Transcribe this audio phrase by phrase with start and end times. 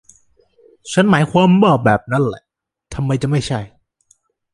[0.91, 1.49] ฉันหมายความ
[1.85, 2.43] แบบนั้นแหละ
[2.93, 3.59] ทำไมจะไม่ใช่